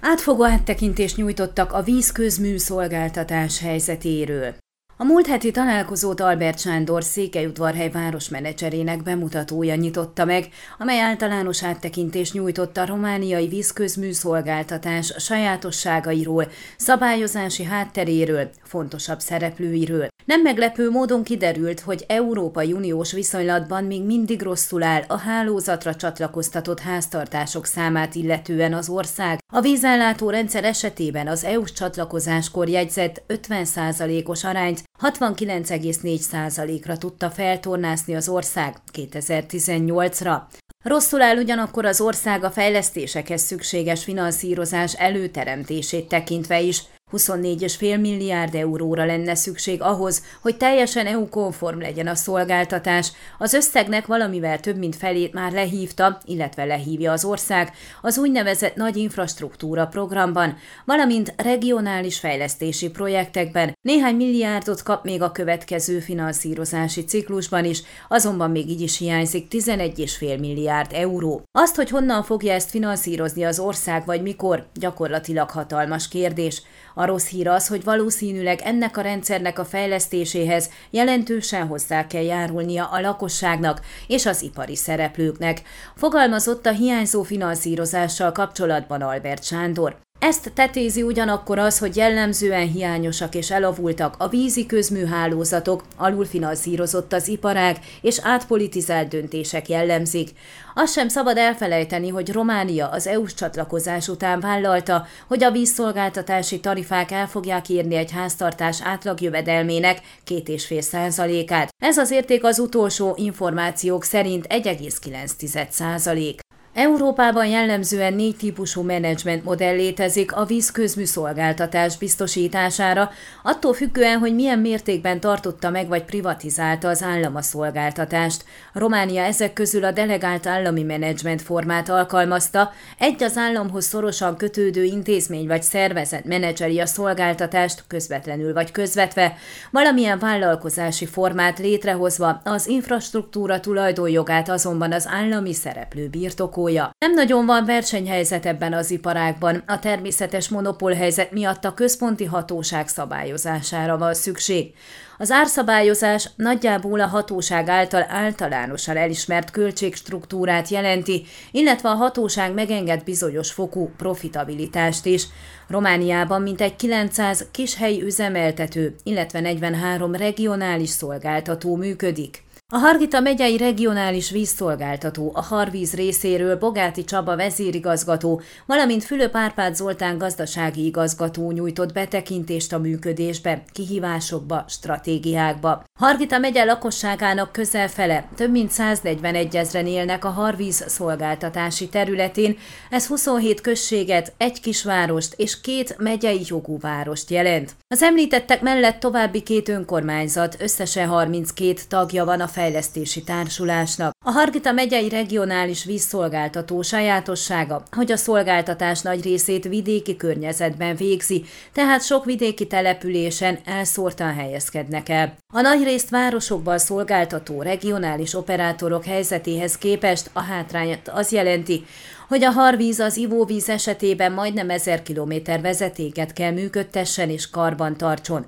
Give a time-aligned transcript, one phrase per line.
[0.00, 4.54] Átfogó áttekintést nyújtottak a vízközmű szolgáltatás helyzetéről.
[5.00, 10.48] A múlt heti találkozót Albert Sándor Székelyudvarhely városmenedzserének bemutatója nyitotta meg,
[10.78, 20.08] amely általános áttekintést nyújtott a romániai vízközmű szolgáltatás sajátosságairól, szabályozási hátteréről, fontosabb szereplőiről.
[20.24, 26.80] Nem meglepő módon kiderült, hogy Európai Uniós viszonylatban még mindig rosszul áll a hálózatra csatlakoztatott
[26.80, 29.38] háztartások számát illetően az ország.
[29.52, 38.76] A vízellátó rendszer esetében az EU-s csatlakozáskor jegyzett 50%-os arányt 69,4%-ra tudta feltornászni az ország
[38.92, 40.42] 2018-ra.
[40.84, 49.04] Rosszul áll ugyanakkor az ország a fejlesztésekhez szükséges finanszírozás előteremtését tekintve is, 24,5 milliárd euróra
[49.04, 53.12] lenne szükség ahhoz, hogy teljesen EU-konform legyen a szolgáltatás.
[53.38, 57.72] Az összegnek valamivel több mint felét már lehívta, illetve lehívja az ország
[58.02, 63.76] az úgynevezett nagy infrastruktúra programban, valamint regionális fejlesztési projektekben.
[63.80, 70.38] Néhány milliárdot kap még a következő finanszírozási ciklusban is, azonban még így is hiányzik 11,5
[70.38, 71.42] milliárd euró.
[71.52, 76.62] Azt, hogy honnan fogja ezt finanszírozni az ország, vagy mikor, gyakorlatilag hatalmas kérdés.
[76.98, 82.84] A rossz hír az, hogy valószínűleg ennek a rendszernek a fejlesztéséhez jelentősen hozzá kell járulnia
[82.86, 85.62] a lakosságnak és az ipari szereplőknek,
[85.96, 90.07] fogalmazott a hiányzó finanszírozással kapcsolatban Albert Sándor.
[90.18, 97.76] Ezt tetézi ugyanakkor az, hogy jellemzően hiányosak és elavultak a vízi közműhálózatok, alulfinanszírozott az iparág
[98.00, 100.30] és átpolitizált döntések jellemzik.
[100.74, 107.10] Azt sem szabad elfelejteni, hogy Románia az EU-s csatlakozás után vállalta, hogy a vízszolgáltatási tarifák
[107.10, 111.68] el fogják írni egy háztartás átlagjövedelmének 2,5 százalékát.
[111.82, 116.40] Ez az érték az utolsó információk szerint 1,9 százalék.
[116.78, 123.10] Európában jellemzően négy típusú menedzsment modell létezik a vízközműszolgáltatás biztosítására,
[123.42, 128.44] attól függően, hogy milyen mértékben tartotta meg vagy privatizálta az állam a szolgáltatást.
[128.72, 135.46] Románia ezek közül a delegált állami menedzsment formát alkalmazta, egy az államhoz szorosan kötődő intézmény
[135.46, 139.34] vagy szervezet menedzseri a szolgáltatást közvetlenül vagy közvetve,
[139.70, 146.90] valamilyen vállalkozási formát létrehozva az infrastruktúra tulajdonjogát azonban az állami szereplő birtokol fogyasztója.
[146.98, 153.98] Nem nagyon van versenyhelyzet ebben az iparágban, a természetes monopólhelyzet miatt a központi hatóság szabályozására
[153.98, 154.74] van szükség.
[155.18, 163.52] Az árszabályozás nagyjából a hatóság által általánosan elismert költségstruktúrát jelenti, illetve a hatóság megenged bizonyos
[163.52, 165.26] fokú profitabilitást is.
[165.68, 172.46] Romániában mintegy 900 kishelyi üzemeltető, illetve 43 regionális szolgáltató működik.
[172.72, 180.18] A Hargita megyei regionális vízszolgáltató, a Harvíz részéről Bogáti Csaba vezérigazgató, valamint Fülöp Árpád Zoltán
[180.18, 185.84] gazdasági igazgató nyújtott betekintést a működésbe, kihívásokba, stratégiákba.
[185.98, 192.56] Hargita megye lakosságának közel fele, több mint 141 ezren élnek a Harvíz szolgáltatási területén,
[192.90, 197.76] ez 27 községet, egy kisvárost és két megyei jogú várost jelent.
[197.88, 204.12] Az említettek mellett további két önkormányzat, összesen 32 tagja van a Fejlesztési Társulásnak.
[204.24, 212.02] A Hargita megyei regionális vízszolgáltató sajátossága, hogy a szolgáltatás nagy részét vidéki környezetben végzi, tehát
[212.02, 215.36] sok vidéki településen elszórtan helyezkednek el.
[215.52, 221.84] A nagy részt városokban szolgáltató regionális operátorok helyzetéhez képest a hátrányt az jelenti,
[222.28, 228.46] hogy a harvíz az ivóvíz esetében majdnem ezer kilométer vezetéket kell működtessen és karban tartson.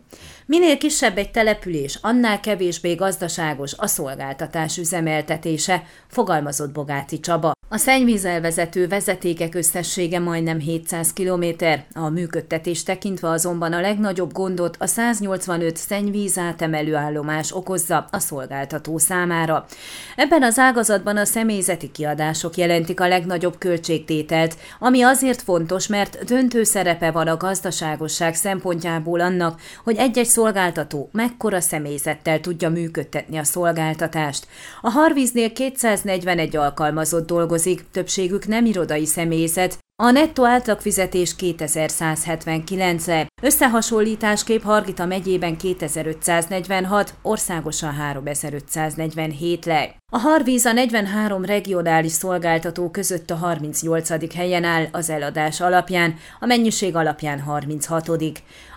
[0.50, 7.52] Minél kisebb egy település, annál kevésbé gazdaságos a szolgáltatás üzemeltetése, fogalmazott Bogáti Csaba.
[7.72, 11.44] A szennyvízelvezető vezetékek összessége majdnem 700 km,
[11.94, 18.98] a működtetés tekintve azonban a legnagyobb gondot a 185 szennyvíz átemelő állomás okozza a szolgáltató
[18.98, 19.66] számára.
[20.16, 26.62] Ebben az ágazatban a személyzeti kiadások jelentik a legnagyobb költségtételt, ami azért fontos, mert döntő
[26.62, 34.46] szerepe van a gazdaságosság szempontjából annak, hogy egy-egy szolgáltató mekkora személyzettel tudja működtetni a szolgáltatást.
[34.80, 37.58] A Harvíznél 241 alkalmazott dolgozik,
[37.90, 49.94] többségük nem irodai személyzet, a nettó átlagfizetés 2179-re, összehasonlításképp Hargita megyében 2546, országosan 3547 le.
[50.12, 54.34] A Harvíz a 43 regionális szolgáltató között a 38.
[54.34, 58.10] helyen áll az eladás alapján, a mennyiség alapján 36.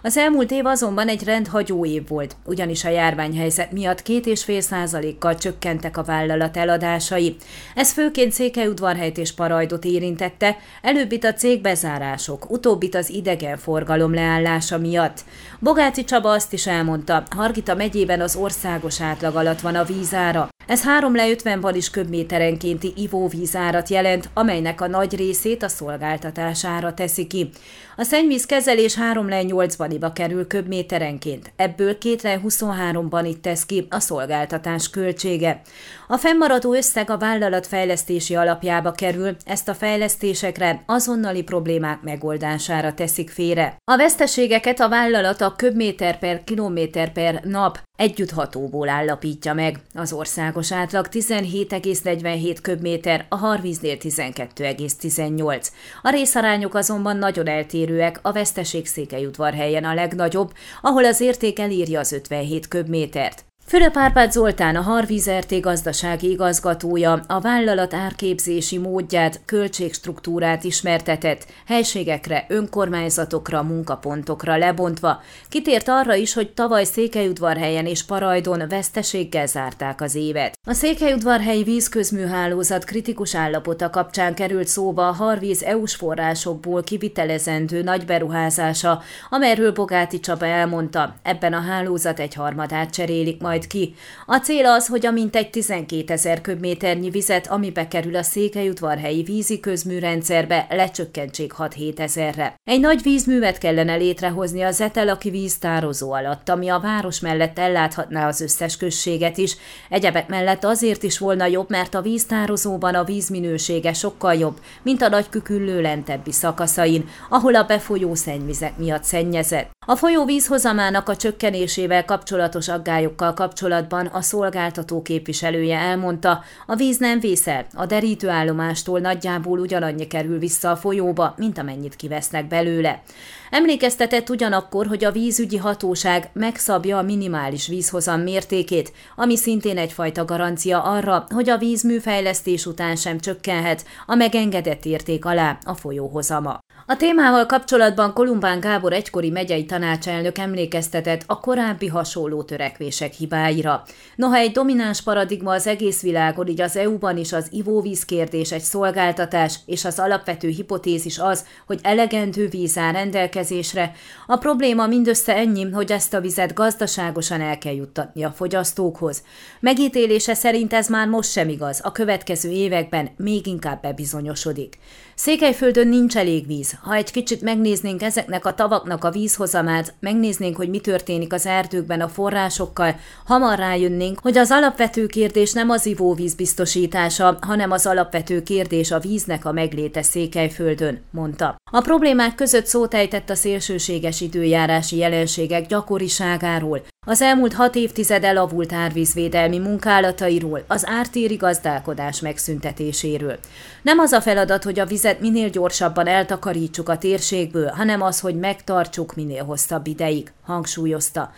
[0.01, 4.61] Az elmúlt év azonban egy rendhagyó év volt, ugyanis a járványhelyzet miatt két és fél
[4.61, 7.35] százalékkal csökkentek a vállalat eladásai.
[7.75, 15.23] Ez főként Székelyudvarhelyt és Parajdot érintette, előbb Régebbit a cégbezárások, utóbbit az idegenforgalom leállása miatt.
[15.59, 20.49] Bogáci Csaba azt is elmondta, Hargita megyében az országos átlag alatt van a vízára.
[20.67, 27.27] Ez 3 le 50 balis köbméterenkénti ivóvízárat jelent, amelynek a nagy részét a szolgáltatására teszi
[27.27, 27.49] ki.
[27.95, 33.65] A szennyvíz kezelés 3 le 8 baniba kerül köbméterenként, ebből 2 le 23 banit tesz
[33.65, 35.61] ki a szolgáltatás költsége.
[36.07, 43.29] A fennmaradó összeg a vállalat fejlesztési alapjába kerül, ezt a fejlesztésekre azonnali problémák megoldására teszik
[43.29, 43.75] félre.
[43.91, 49.79] A veszteségeket a vállalat a köbméter per kilométer per nap együtthatóból állapítja meg.
[49.93, 55.67] Az országos átlag 17,47 köbméter, a harvíznél 12,18.
[56.01, 62.11] A részarányok azonban nagyon eltérőek, a veszteség Székelyudvarhelyen a legnagyobb, ahol az érték elírja az
[62.11, 63.45] 57 köbmétert.
[63.65, 72.45] Fülöp Árpád Zoltán, a Harvíz RT gazdasági igazgatója a vállalat árképzési módját, költségstruktúrát ismertetett, helységekre,
[72.47, 75.21] önkormányzatokra, munkapontokra lebontva.
[75.49, 80.57] Kitért arra is, hogy tavaly Székelyudvarhelyen és Parajdon veszteséggel zárták az évet.
[80.67, 89.01] A Székelyudvarhelyi vízközműhálózat kritikus állapota kapcsán került szóba a Harvíz EU-s forrásokból kivitelezendő nagy beruházása,
[89.29, 93.95] amelyről Bogáti Csaba elmondta, ebben a hálózat egy harmadát cserélik majd majd ki.
[94.25, 99.59] A cél az, hogy a mintegy 12 ezer köbméternyi vizet, ami bekerül a Székelyudvarhelyi vízi
[99.59, 102.55] közműrendszerbe, lecsökkentsék 6-7 ezerre.
[102.63, 108.41] Egy nagy vízművet kellene létrehozni a Zetelaki víztározó alatt, ami a város mellett elláthatná az
[108.41, 109.57] összes községet is.
[109.89, 115.09] Egyebek mellett azért is volna jobb, mert a víztározóban a vízminősége sokkal jobb, mint a
[115.09, 119.71] nagyküküllő lentebbi szakaszain, ahol a befolyó szennyvizek miatt szennyezett.
[119.85, 127.19] A folyó vízhozamának a csökkenésével kapcsolatos aggályokkal kapcsolatban a szolgáltató képviselője elmondta, a víz nem
[127.19, 133.01] vészel, a derítőállomástól nagyjából ugyanannyi kerül vissza a folyóba, mint amennyit kivesznek belőle.
[133.49, 140.83] Emlékeztetett ugyanakkor, hogy a vízügyi hatóság megszabja a minimális vízhozam mértékét, ami szintén egyfajta garancia
[140.83, 146.59] arra, hogy a vízműfejlesztés után sem csökkenhet a megengedett érték alá a folyóhozama.
[146.85, 153.83] A témával kapcsolatban Kolumbán Gábor egykori megyei tanácselnök emlékeztetett a korábbi hasonló törekvések hibáira.
[154.15, 158.61] Noha egy domináns paradigma az egész világon, így az EU-ban is az ivóvíz kérdés egy
[158.61, 163.91] szolgáltatás, és az alapvető hipotézis az, hogy elegendő víz áll rendelkezésre,
[164.27, 169.23] a probléma mindössze ennyi, hogy ezt a vizet gazdaságosan el kell juttatni a fogyasztókhoz.
[169.59, 174.77] Megítélése szerint ez már most sem igaz, a következő években még inkább bebizonyosodik.
[175.15, 176.72] Székelyföldön nincs elég víz.
[176.81, 182.01] Ha egy kicsit megnéznénk ezeknek a tavaknak a vízhozamát, megnéznénk, hogy mi történik az erdőkben
[182.01, 188.43] a forrásokkal, hamar rájönnénk, hogy az alapvető kérdés nem az ivóvíz biztosítása, hanem az alapvető
[188.43, 191.55] kérdés a víznek a megléte Székelyföldön, mondta.
[191.71, 198.73] A problémák között szót ejtett a szélsőséges időjárási jelenségek gyakoriságáról, az elmúlt hat évtized elavult
[198.73, 203.37] árvízvédelmi munkálatairól, az ártéri gazdálkodás megszüntetéséről.
[203.81, 208.35] Nem az a feladat, hogy a vizet minél gyorsabban eltakarítsuk a térségből, hanem az, hogy
[208.35, 211.31] megtartsuk minél hosszabb ideig, hangsúlyozta.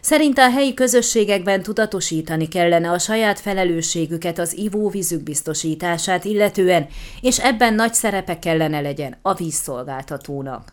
[0.00, 6.86] Szerinte a helyi közösségekben tudatosítani kellene a saját felelősségüket az ivóvízük biztosítását illetően,
[7.20, 10.72] és ebben nagy szerepe kellene legyen a vízszolgáltatónak.